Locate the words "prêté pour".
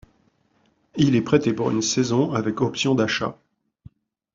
1.21-1.69